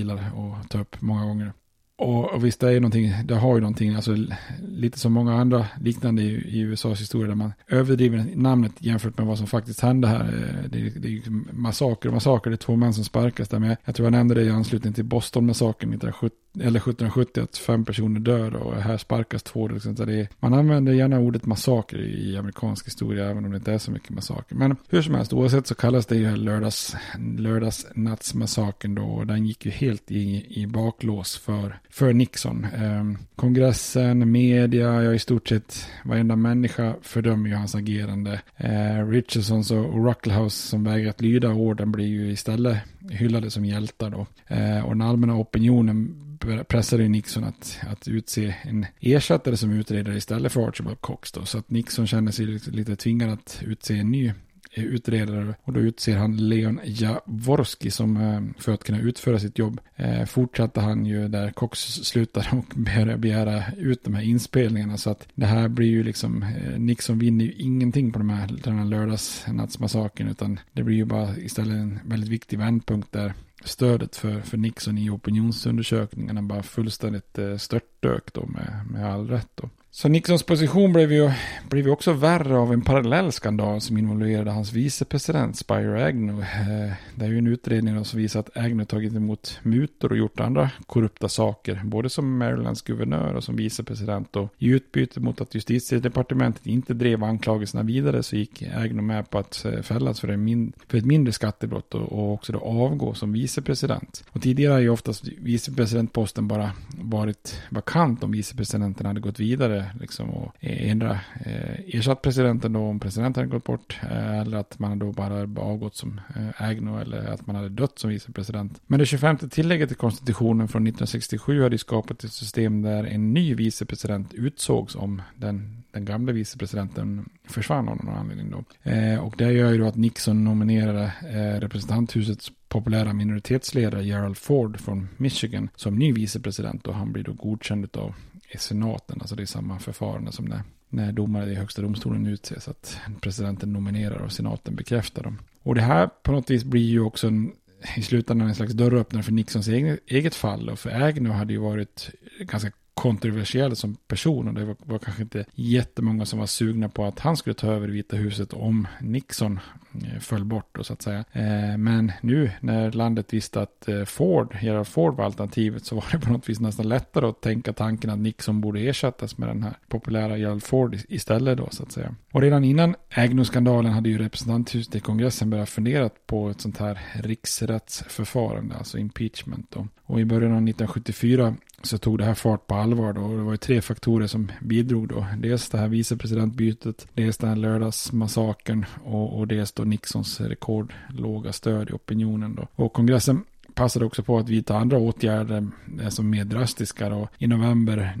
[0.00, 0.16] gillar
[0.60, 1.52] att ta upp många gånger.
[2.00, 4.16] Och, och visst, det är ju någonting, det har ju någonting, alltså
[4.62, 9.26] lite som många andra liknande i, i USAs historia där man överdriver namnet jämfört med
[9.26, 10.20] vad som faktiskt hände här.
[10.20, 13.58] Eh, det, det är ju massaker och massaker, det är två män som sparkas där
[13.58, 13.76] med.
[13.84, 18.20] Jag tror jag nämnde det i anslutning till Boston-massakern 1970 eller 1770 att fem personer
[18.20, 19.68] dör och här sparkas två.
[19.68, 19.96] Liksom.
[19.96, 23.72] Så det är, man använder gärna ordet massaker i amerikansk historia även om det inte
[23.72, 24.56] är så mycket massaker.
[24.56, 26.96] Men hur som helst, oavsett så kallas det ju lördags,
[27.38, 29.02] lördagsnattsmassakern då.
[29.02, 32.64] Och den gick ju helt i, i baklås för, för Nixon.
[32.64, 33.04] Eh,
[33.36, 38.40] kongressen, media, ja i stort sett varenda människa fördömer ju hans agerande.
[38.56, 42.78] Eh, Richardsons och Rucklehouse som vägrat lyda orden blir ju istället
[43.10, 44.26] hyllade som hjältar då.
[44.46, 46.29] Eh, och den allmänna opinionen
[46.68, 51.44] pressade Nixon att, att utse en ersättare som utredare istället för Archibald Cox då.
[51.44, 54.32] Så att Nixon kände sig lite, lite tvingad att utse en ny
[54.74, 59.80] utredare och då utser han Leon Jaworski som eh, för att kunna utföra sitt jobb.
[59.96, 64.96] Eh, fortsatte han ju där Cox slutade och började begära ut de här inspelningarna.
[64.96, 68.48] Så att det här blir ju liksom eh, Nixon vinner ju ingenting på de här,
[68.64, 73.34] den här lördagsnattsmassakern utan det blir ju bara istället en väldigt viktig vändpunkt där.
[73.64, 79.70] Stödet för, för Nixon i opinionsundersökningarna bara fullständigt störtdök då med, med all rätt då.
[79.92, 81.30] Så Nixons position blev ju,
[81.70, 86.42] blev ju också värre av en parallell skandal som involverade hans vicepresident Spiro Agnew.
[86.42, 90.40] Eh, det är ju en utredning som visar att Agnew tagit emot mutor och gjort
[90.40, 94.36] andra korrupta saker, både som Marylands guvernör och som vicepresident.
[94.36, 99.38] Och i utbyte mot att justitiedepartementet inte drev anklagelserna vidare så gick Agnew med på
[99.38, 103.14] att eh, fällas för, en min, för ett mindre skattebrott och, och också då avgå
[103.14, 104.24] som vicepresident.
[104.30, 110.30] Och tidigare har ju oftast vicepresidentposten bara varit vakant om vicepresidenten hade gått vidare liksom
[110.30, 114.98] och hindra eh, ersatt presidenten då om presidenten hade gått bort eh, eller att man
[114.98, 118.80] då bara avgått som eh, Agno eller att man hade dött som vicepresident.
[118.86, 123.54] Men det 25 tillägget till konstitutionen från 1967 hade skapat ett system där en ny
[123.54, 128.90] vicepresident utsågs om den den gamla vicepresidenten försvann av någon anledning då.
[128.90, 134.80] Eh, och det gör ju då att Nixon nominerade eh, representanthusets populära minoritetsledare Gerald Ford
[134.80, 138.14] från Michigan som ny vicepresident och han blir då godkänd av
[138.50, 139.18] i senaten.
[139.20, 142.68] Alltså det är samma förfarande som när, när domare i högsta domstolen utses.
[142.68, 145.38] Att presidenten nominerar och senaten bekräftar dem.
[145.62, 147.52] Och det här på något vis blir ju också en,
[147.96, 150.68] i slutändan en slags dörröppnare för Nixons eget, eget fall.
[150.68, 152.10] Och för Agnew hade ju varit
[152.40, 157.04] ganska kontroversiell som person och det var, var, kanske inte jättemånga som var sugna på
[157.04, 159.60] att han skulle ta över Vita huset om Nixon
[159.94, 161.24] eh, föll bort då, så att säga.
[161.32, 166.04] Eh, men nu när landet visste att eh, Ford, Gerald Ford var alternativet så var
[166.12, 169.62] det på något vis nästan lättare att tänka tanken att Nixon borde ersättas med den
[169.62, 172.14] här populära Gerald Ford istället då så att säga.
[172.32, 177.00] Och redan innan Agnew-skandalen hade ju representanthuset i kongressen börjat fundera på ett sånt här
[177.12, 179.88] riksrättsförfarande, alltså impeachment då.
[180.02, 183.36] Och i början av 1974 så tog det här fart på allvar då.
[183.36, 185.26] Det var ju tre faktorer som bidrog då.
[185.38, 191.90] Dels det här vicepresidentbytet, dels den här lördagsmassakern och, och dels då Nixons rekordlåga stöd
[191.90, 192.66] i opinionen då.
[192.84, 195.66] Och kongressen passade också på att vidta andra åtgärder
[196.02, 197.08] eh, som mer drastiska.
[197.08, 197.28] Då.
[197.38, 198.14] I november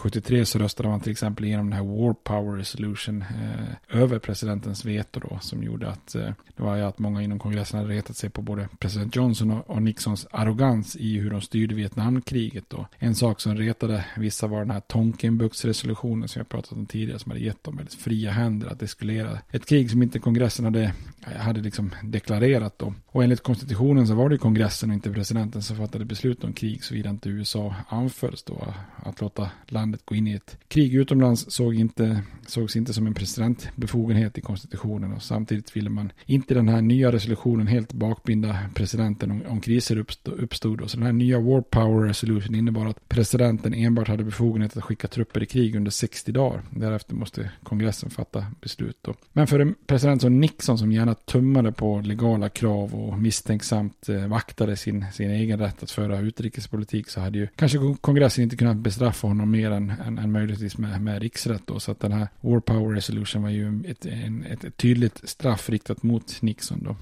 [0.00, 4.84] 73 så röstade man till exempel igenom den här War Power Resolution eh, över presidentens
[4.84, 8.16] veto då, som gjorde att eh, det var ju att många inom kongressen hade retat
[8.16, 12.64] sig på både president Johnson och, och Nixons arrogans i hur de styrde Vietnamkriget.
[12.68, 12.86] Då.
[12.98, 17.30] En sak som retade vissa var den här Tonkinbuktsresolutionen som jag pratat om tidigare som
[17.30, 20.94] hade gett dem väldigt fria händer att eskalera ett krig som inte kongressen hade,
[21.38, 22.78] hade liksom deklarerat.
[22.78, 22.94] Då.
[23.06, 26.52] Och enligt konstitutionen så var det kongressen kongressen och inte presidenten som fattade beslut om
[26.52, 28.74] krig såvida inte USA anfölls då.
[28.96, 33.14] Att låta landet gå in i ett krig utomlands såg inte, sågs inte som en
[33.14, 39.30] presidentbefogenhet i konstitutionen och samtidigt ville man inte den här nya resolutionen helt bakbinda presidenten
[39.30, 40.90] om, om kriser uppstod, uppstod.
[40.90, 45.08] Så den här nya War Power Resolution innebar att presidenten enbart hade befogenhet att skicka
[45.08, 46.62] trupper i krig under 60 dagar.
[46.70, 49.14] Därefter måste kongressen fatta beslut då.
[49.32, 54.26] Men för en president som Nixon som gärna tummade på legala krav och misstänksamt eh,
[54.26, 58.76] vaktade sin, sin egen rätt att föra utrikespolitik så hade ju kanske kongressen inte kunnat
[58.76, 61.80] bestraffa honom mer än, än, än möjligtvis med, med riksrätt då.
[61.80, 65.70] Så att den här War Power Resolution var ju ett, en, ett, ett tydligt straff
[65.70, 66.96] riktat mot Nixon då.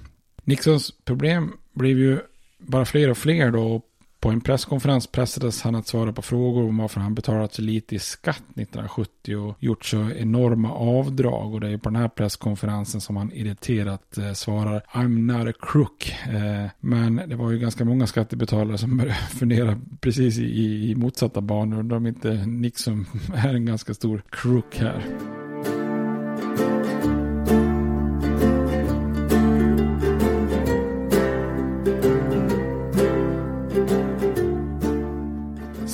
[0.45, 2.21] Nixons problem blev ju
[2.59, 3.83] bara fler och fler då.
[4.21, 7.95] På en presskonferens pressades han att svara på frågor om varför han betalat så lite
[7.95, 11.55] i skatt 1970 och gjort så enorma avdrag.
[11.55, 15.59] Och det är på den här presskonferensen som han irriterat eh, svarar I'm not a
[15.61, 16.15] crook.
[16.29, 21.41] Eh, men det var ju ganska många skattebetalare som började fundera precis i, i motsatta
[21.41, 21.79] banor.
[21.79, 25.05] Undrar om inte Nixon är en ganska stor crook här.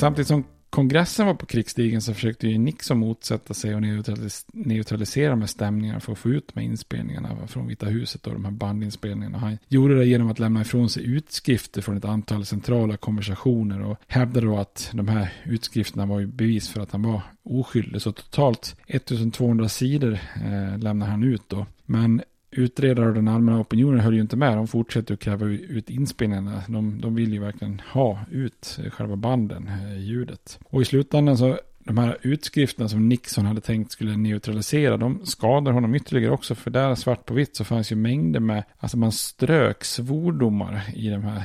[0.05, 5.37] Samtidigt som kongressen var på krigsstigen så försökte ju Nixon motsätta sig och neutralis neutralisera
[5.37, 9.39] med stämningar för att få ut med inspelningarna från Vita huset och de här bandinspelningarna.
[9.39, 13.99] Han gjorde det genom att lämna ifrån sig utskrifter från ett antal centrala konversationer och
[14.07, 18.03] hävdade då att de här utskrifterna var ju bevis för att han var oskyldig.
[18.03, 21.67] Så totalt 1200 sidor eh, lämnar han ut då.
[21.87, 22.23] Men
[22.59, 24.57] utredare och den allmänna opinionen höll ju inte med.
[24.57, 26.63] De fortsätter att kräva ut inspelningarna.
[26.69, 30.59] De, de vill ju verkligen ha ut själva banden, eh, ljudet.
[30.65, 35.73] Och i slutändan så de här utskrifterna som Nixon hade tänkt skulle neutralisera, de skadar
[35.73, 36.55] honom ytterligare också.
[36.55, 41.09] För där svart på vitt så fanns ju mängder med, alltså man strök svordomar i
[41.09, 41.45] det här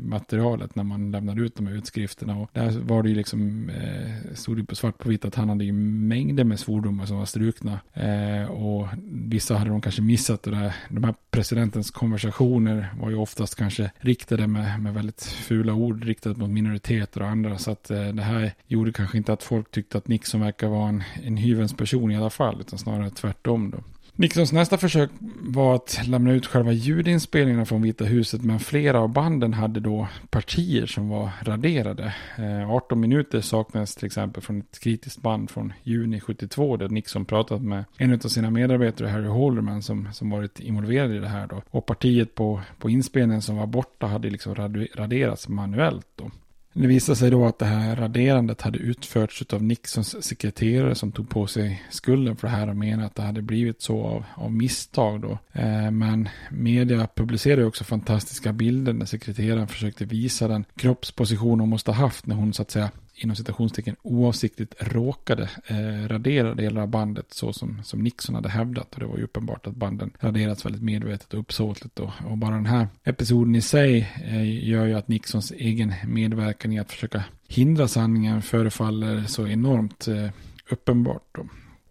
[0.00, 2.36] materialet när man lämnade ut de här utskrifterna.
[2.36, 5.48] Och där var det ju liksom, eh, stod det på svart på vitt att han
[5.48, 7.80] hade ju mängder med svordomar som var strukna.
[7.94, 10.74] Eh, och vissa hade de kanske missat det där.
[10.88, 16.34] De här presidentens konversationer var ju oftast kanske riktade med, med väldigt fula ord riktade
[16.40, 17.58] mot minoriteter och andra.
[17.58, 20.68] Så att eh, det här gjorde kanske inte att folk folk tyckte att Nixon verkar
[20.68, 23.78] vara en, en hyvens person i alla fall, utan snarare tvärtom då.
[24.14, 29.08] Nixons nästa försök var att lämna ut själva ljudinspelningarna från Vita huset, men flera av
[29.08, 32.14] banden hade då partier som var raderade.
[32.38, 37.24] Eh, 18 minuter saknades till exempel från ett kritiskt band från juni 72, där Nixon
[37.24, 41.46] pratat med en av sina medarbetare, Harry Holderman, som, som varit involverad i det här
[41.46, 41.62] då.
[41.70, 44.54] Och partiet på, på inspelningen som var borta hade liksom
[44.94, 46.30] raderats manuellt då.
[46.72, 51.28] Det visade sig då att det här raderandet hade utförts av Nixons sekreterare som tog
[51.28, 54.52] på sig skulden för det här och menade att det hade blivit så av, av
[54.52, 55.38] misstag då.
[55.52, 61.90] Eh, men media publicerade också fantastiska bilder när sekreteraren försökte visa den kroppsposition hon måste
[61.90, 66.88] ha haft när hon så att säga inom citationstecken oavsiktligt råkade eh, radera delar av
[66.88, 68.94] bandet så som, som Nixon hade hävdat.
[68.94, 72.00] Och det var ju uppenbart att banden raderats väldigt medvetet och uppsåtligt.
[72.00, 76.72] Och, och bara den här episoden i sig eh, gör ju att Nixons egen medverkan
[76.72, 80.30] i att försöka hindra sanningen förefaller så enormt eh,
[80.70, 81.22] uppenbart.
[81.32, 81.48] Då.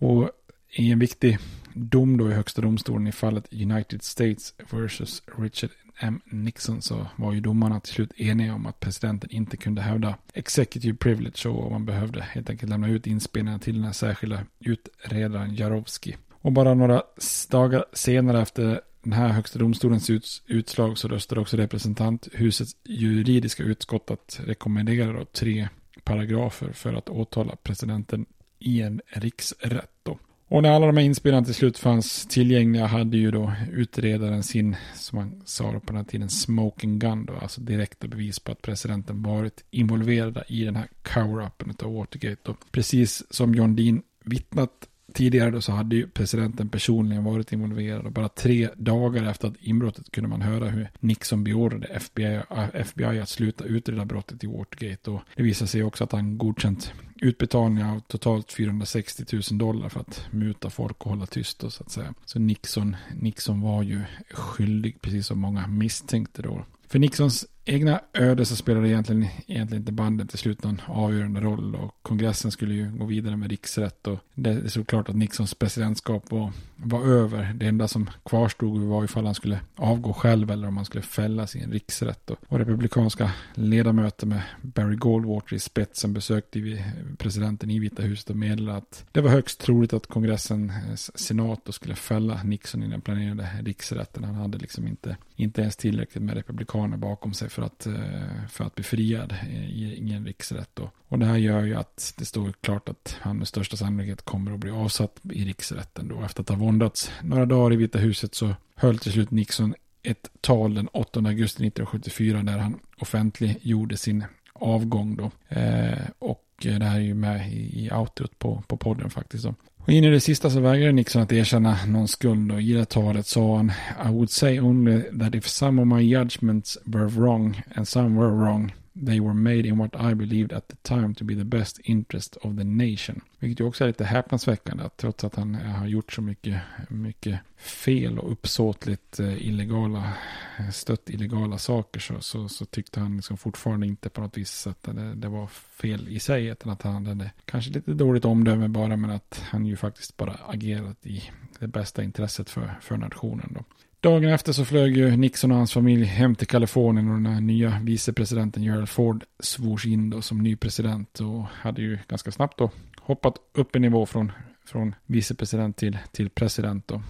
[0.08, 0.30] Och
[0.70, 1.38] i en viktig
[1.74, 6.22] dom då i högsta domstolen i fallet United States versus Richard M.
[6.26, 10.98] Nixon så var ju domarna till slut eniga om att presidenten inte kunde hävda executive
[10.98, 16.16] privilege och man behövde helt enkelt lämna ut inspelningarna till den här särskilda utredaren Jarovski.
[16.32, 17.04] Och bara några
[17.50, 20.10] dagar senare efter den här högsta domstolens
[20.48, 25.70] utslag så röstade också representanthusets juridiska utskott att rekommendera då tre
[26.04, 28.26] paragrafer för att åtala presidenten
[28.60, 29.92] i en riksrätt.
[30.04, 30.20] Då.
[30.50, 34.76] Och när alla de här inspelningarna till slut fanns tillgängliga hade ju då utredaren sin,
[34.96, 38.62] som man sa på den här tiden, smoking gun då, alltså direkta bevis på att
[38.62, 42.52] presidenten varit involverad i den här cover-upen av Watergate.
[42.52, 44.72] Och precis som John Dean vittnat
[45.14, 49.54] tidigare då så hade ju presidenten personligen varit involverad och bara tre dagar efter att
[49.60, 54.48] inbrottet kunde man höra hur Nixon beordrade FBI, äh, FBI att sluta utreda brottet i
[54.48, 59.90] Watergate och det visade sig också att han godkänt utbetalningar av totalt 460 000 dollar
[59.90, 62.14] för att muta folk och hålla tyst då, så att säga.
[62.26, 66.66] Så Nixon, Nixon var ju skyldig precis som många misstänkte då.
[66.88, 71.76] För Nixons egna öde så spelade egentligen, egentligen inte bandet till slut någon avgörande roll.
[71.76, 74.08] Och kongressen skulle ju gå vidare med riksrätt.
[74.08, 77.54] Och det stod klart att Nixons presidentskap var, var över.
[77.54, 81.56] Det enda som kvarstod var ifall han skulle avgå själv eller om han skulle fällas
[81.56, 82.30] i en riksrätt.
[82.30, 86.84] Och, och republikanska ledamöter med Barry Goldwater i spetsen besökte
[87.18, 91.74] presidenten i Vita huset och meddelade att det var högst troligt att kongressens eh, senat
[91.74, 94.24] skulle fälla Nixon i den planerade riksrätten.
[94.24, 98.64] Han hade liksom inte, inte ens tillräckligt med republikaner bakom sig för att, eh, för
[98.64, 99.36] att bli friad
[99.70, 100.70] i en riksrätt.
[100.74, 100.92] Då.
[101.08, 104.52] Och det här gör ju att det står klart att han med största sannolikhet kommer
[104.52, 106.22] att bli avsatt i riksrätten då.
[106.22, 110.30] Efter att ha våndats några dagar i Vita huset så höll till slut Nixon ett
[110.42, 115.32] tal den 8 augusti 1974 där han offentliggjorde sin avgång då.
[115.56, 119.44] Eh, och det här är ju med i, i outrot på, på podden faktiskt.
[119.44, 119.56] Då.
[119.88, 122.86] Och in i det sista så vägrade Nixon att erkänna någon skuld och i det
[122.86, 123.72] talet sa han
[124.08, 128.32] I would say only that if some of my judgments were wrong and some were
[128.32, 128.74] wrong
[129.06, 132.36] They were made in what I believed at the time to be the best interest
[132.36, 133.22] of the nation.
[133.40, 134.84] Vilket ju också är lite häpnadsväckande.
[134.84, 140.14] Att trots att han eh, har gjort så mycket, mycket fel och uppsåtligt eh, illegala,
[140.60, 144.68] eh, stött illegala saker så, så, så tyckte han liksom fortfarande inte på något vis
[144.68, 146.46] att det, det, var fel i sig.
[146.46, 150.34] Utan att han hade kanske lite dåligt omdöme bara men att han ju faktiskt bara
[150.48, 151.24] agerat i
[151.60, 153.52] det bästa intresset för, för nationen.
[153.56, 153.64] Då.
[154.02, 157.42] Dagen efter så flög ju Nixon och hans familj hem till Kalifornien och den här
[157.42, 162.58] nya vicepresidenten Gerald Ford svors in då som ny president och hade ju ganska snabbt
[162.58, 164.32] då hoppat upp en nivå från,
[164.66, 167.02] från vicepresident till, till president då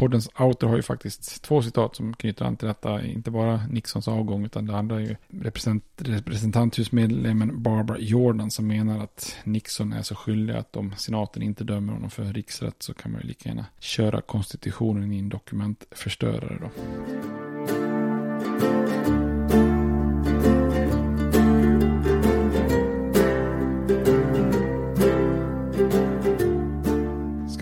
[0.00, 3.04] poddens outer har ju faktiskt två citat som knyter an till detta.
[3.04, 9.04] Inte bara Nixons avgång utan det andra är ju representant, representanthusmedlemmen Barbara Jordan som menar
[9.04, 13.12] att Nixon är så skyldig att om senaten inte dömer honom för riksrätt så kan
[13.12, 16.70] man ju lika gärna köra konstitutionen i en dokumentförstörare då.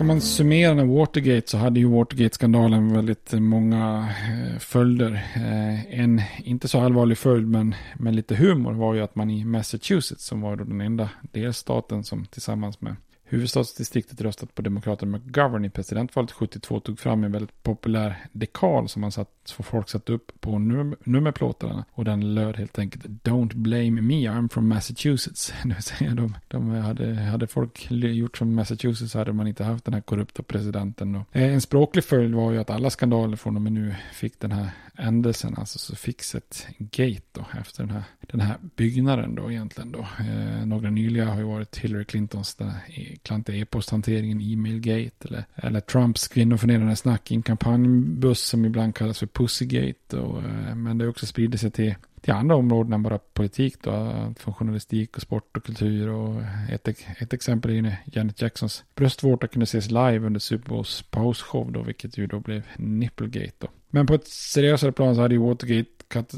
[0.09, 5.11] Man summerar Watergate så hade ju Watergate-skandalen väldigt många eh, följder.
[5.35, 9.45] Eh, en inte så allvarlig följd men med lite humor var ju att man i
[9.45, 12.95] Massachusetts som var då den enda delstaten som tillsammans med
[13.31, 19.01] Huvudstadsdistriktet röstat på Demokraterna McGovern i presidentvalet 72 tog fram en väldigt populär dekal som
[19.01, 21.85] man satt, så folk satte upp på num nummerplåtarna.
[21.91, 25.53] Och den löd helt enkelt Don't blame me, I'm from Massachusetts.
[25.63, 29.85] Det vill säga de, de hade, hade folk gjort som Massachusetts hade man inte haft
[29.85, 31.15] den här korrupta presidenten.
[31.15, 34.39] Och, eh, en språklig följd var ju att alla skandaler från och med nu fick
[34.39, 39.51] den här ändelsen, alltså så fixet gate då efter den här, den här byggnaden då
[39.51, 39.99] egentligen då.
[39.99, 42.71] Eh, några nyliga har ju varit Hillary Clintons den
[43.23, 49.27] klantiga e-posthanteringen, e-mailgate eller, eller Trumps kvinnoförnedrande snack i en kampanjbuss som ibland kallas för
[49.27, 50.17] Pussygate.
[50.17, 53.75] Och, eh, men det har också spridit sig till till andra områden än bara politik
[53.81, 56.41] då, från journalistik och sport och kultur och
[56.71, 56.87] ett,
[57.19, 61.71] ett exempel är ju när Janet Jacksons bröstvårta kunde ses live under Super Bowls pausshow
[61.71, 63.67] då, vilket ju då blev Nipplegate då.
[63.89, 65.89] Men på ett seriösare plan så hade ju Watergate,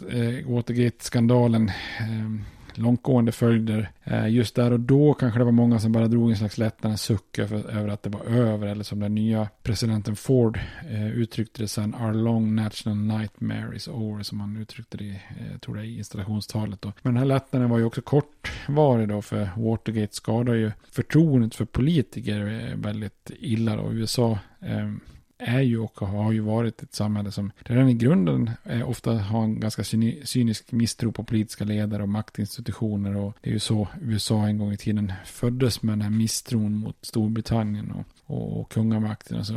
[0.10, 2.44] eh, Watergate-skandalen ehm,
[2.74, 3.92] långtgående följder.
[4.04, 7.02] Eh, just där och då kanske det var många som bara drog en slags lättnadens
[7.02, 8.68] suck över att det var över.
[8.68, 10.60] Eller som den nya presidenten Ford
[10.90, 11.96] eh, uttryckte det sen.
[11.96, 14.24] Our long national nightmare is over.
[14.24, 16.82] Som han uttryckte det, eh, tror jag, i installationstalet.
[16.82, 16.94] Då.
[17.02, 19.22] Men den här lättnaden var ju också kortvarig då.
[19.22, 23.94] För Watergate skadar ju förtroendet för politiker väldigt illa då.
[23.94, 24.40] USA
[25.42, 29.44] är ju och har ju varit ett samhälle som redan i grunden eh, ofta har
[29.44, 29.84] en ganska
[30.24, 33.16] cynisk misstro på politiska ledare och maktinstitutioner.
[33.16, 36.74] Och det är ju så USA en gång i tiden föddes med den här misstron
[36.74, 39.38] mot Storbritannien och, och, och kungamakten.
[39.38, 39.54] Alltså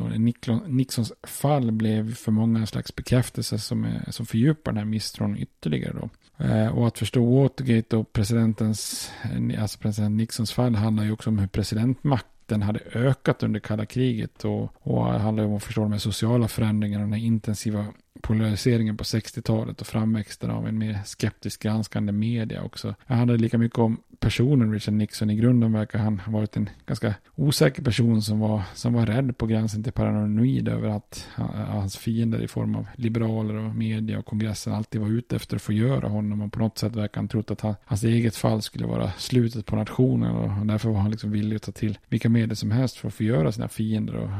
[0.66, 5.36] Nixons fall blev för många en slags bekräftelse som, är, som fördjupar den här misstron
[5.38, 5.92] ytterligare.
[6.00, 6.08] Då.
[6.44, 11.30] Eh, och att förstå Watergate och presidentens, eh, alltså president Nixons fall handlar ju också
[11.30, 15.80] om hur presidentmakt den hade ökat under kalla kriget och, och handlar om att förstå
[15.80, 17.86] de här sociala förändringarna, den här intensiva
[18.24, 22.94] polariseringen på 60-talet och framväxten av en mer skeptisk granskande media också.
[23.06, 25.30] Jag handlade lika mycket om personen Richard Nixon.
[25.30, 29.38] I grunden verkar han ha varit en ganska osäker person som var, som var rädd
[29.38, 34.18] på gränsen till paranoid över att eh, hans fiender i form av liberaler och media
[34.18, 36.42] och kongressen alltid var ute efter att få göra honom.
[36.42, 39.66] Och på något sätt verkar han trott att han, hans eget fall skulle vara slutet
[39.66, 42.96] på nationen och därför var han liksom villig att ta till vilka medel som helst
[42.96, 44.30] för att förgöra sina fiender och,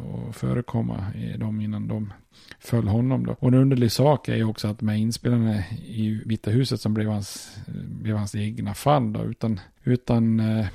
[0.00, 1.06] och, och förekomma
[1.38, 2.12] dem innan de
[2.60, 3.36] föll honom då.
[3.38, 7.08] Och en underlig sak är ju också att med inspelarna i Vita huset som blev
[7.08, 10.66] hans, blev hans egna fall då, utan, utan, eh,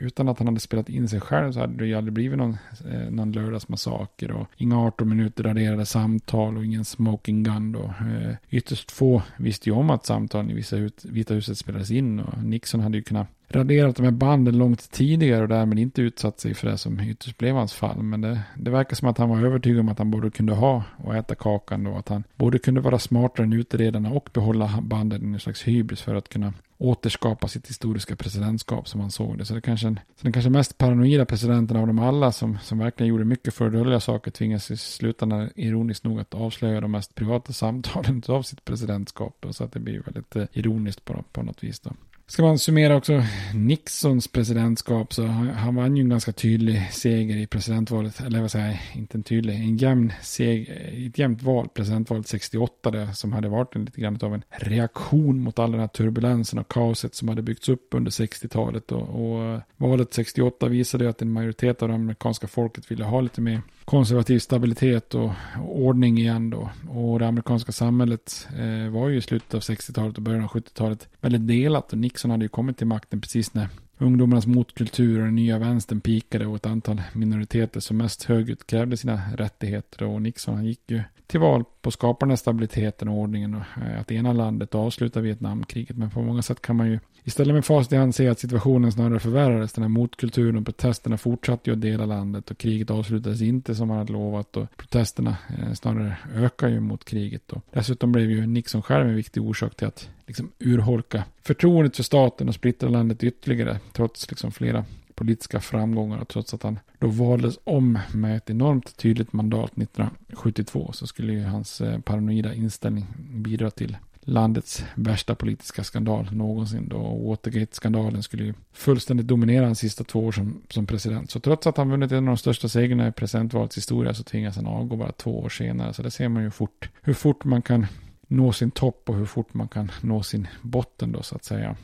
[0.00, 2.56] utan att han hade spelat in sig själv så hade det ju aldrig blivit någon,
[2.90, 7.84] eh, någon lördagsmassaker och inga 18 minuter raderade samtal och ingen smoking gun då.
[7.84, 12.44] Eh, ytterst få visste ju om att samtalen i Vita, Vita huset spelades in och
[12.44, 16.54] Nixon hade ju kunnat raderat de här banden långt tidigare och därmed inte utsatt sig
[16.54, 18.02] för det som ytterst blev hans fall.
[18.02, 20.84] Men det, det verkar som att han var övertygad om att han både kunde ha
[20.96, 21.96] och äta kakan då.
[21.96, 26.02] att han både kunde vara smartare än utredarna och behålla banden i en slags hybris
[26.02, 29.44] för att kunna återskapa sitt historiska presidentskap som han såg det.
[29.44, 33.08] Så det kanske, så den kanske mest paranoida presidenten av dem alla som, som verkligen
[33.08, 37.14] gjorde mycket för att dölja saker tvingas i slutändan ironiskt nog att avslöja de mest
[37.14, 39.46] privata samtalen av sitt presidentskap.
[39.50, 41.90] Så att det blir väldigt eh, ironiskt på, på något vis då.
[42.28, 43.22] Ska man summera också
[43.54, 48.20] Nixons presidentskap så han vann ju en ganska tydlig seger i presidentvalet.
[48.20, 52.90] Eller vad säger jag, inte en tydlig, en jämn seger, ett jämnt val, presidentvalet 68
[52.90, 56.58] det, som hade varit en lite grann av en reaktion mot all den här turbulensen
[56.58, 58.92] och kaoset som hade byggts upp under 60-talet.
[58.92, 63.20] Och, och valet 68 visade ju att en majoritet av det amerikanska folket ville ha
[63.20, 66.70] lite mer konservativ stabilitet och, och ordning igen då.
[66.88, 71.08] Och det amerikanska samhället eh, var ju i slutet av 60-talet och början av 70-talet
[71.20, 71.92] väldigt delat.
[71.92, 73.68] Och Nixon hade ju kommit till makten precis när
[73.98, 78.96] ungdomarnas motkultur och den nya vänstern pikade och ett antal minoriteter som mest högljutt krävde
[78.96, 80.02] sina rättigheter.
[80.02, 84.12] Och Nixon han gick ju till val på skaparna stabiliteten och ordningen och eh, att
[84.12, 85.96] ena landet och avsluta Vietnamkriget.
[85.96, 88.92] Men på många sätt kan man ju istället med facit i hand se att situationen
[88.92, 89.72] snarare förvärrades.
[89.72, 93.88] Den här motkulturen och protesterna fortsatte ju att dela landet och kriget avslutades inte som
[93.88, 97.52] man hade lovat och protesterna eh, snarare ökar ju mot kriget.
[97.52, 102.02] Och dessutom blev ju Nixon själv en viktig orsak till att liksom urholka förtroendet för
[102.02, 104.84] staten och splittra landet ytterligare trots liksom flera
[105.16, 110.90] politiska framgångar och trots att han då valdes om med ett enormt tydligt mandat 1972
[110.92, 116.98] så skulle ju hans eh, paranoida inställning bidra till landets värsta politiska skandal någonsin då.
[116.98, 121.30] Watergate-skandalen skulle ju fullständigt dominera hans sista två år som, som president.
[121.30, 124.56] Så trots att han vunnit en av de största segrarna i presidentvalets historia så tvingas
[124.56, 125.92] han avgå bara två år senare.
[125.92, 127.86] Så det ser man ju fort, hur fort man kan
[128.28, 131.76] nå sin topp och hur fort man kan nå sin botten då så att säga.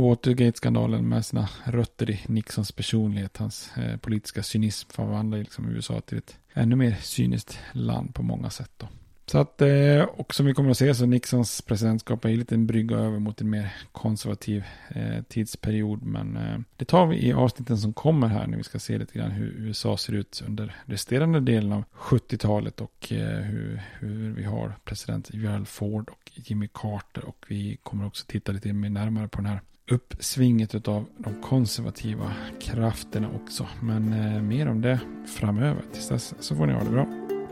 [0.00, 6.18] Watergate-skandalen med sina rötter i Nixons personlighet, hans eh, politiska cynism förvandlar liksom USA till
[6.18, 8.88] ett ännu mer cyniskt land på många sätt då.
[9.28, 12.66] Så att, eh, och som vi kommer att se så Nixons presidentskap är en liten
[12.66, 16.02] brygga över mot en mer konservativ eh, tidsperiod.
[16.02, 19.18] Men eh, det tar vi i avsnitten som kommer här när vi ska se lite
[19.18, 24.44] grann hur USA ser ut under resterande delen av 70-talet och eh, hur, hur vi
[24.44, 27.24] har president Gerald Ford och Jimmy Carter.
[27.24, 32.32] Och vi kommer också titta lite mer närmare på den här uppsvinget av de konservativa
[32.60, 33.66] krafterna också.
[33.80, 35.82] Men eh, mer om det framöver.
[35.92, 37.06] Tills dess så får ni ha det bra.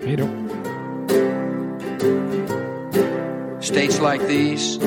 [0.04, 0.28] Hej då!
[3.60, 4.78] States like these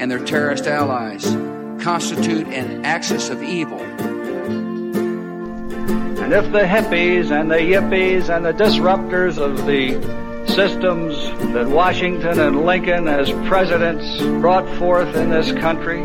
[0.00, 1.36] and their terrorist allies
[1.84, 3.80] constitute an axis of evil.
[6.22, 9.98] And if the hippies and the yippies and the disruptors of the
[10.46, 11.16] systems
[11.54, 16.04] that Washington and Lincoln as presidents brought forth in this country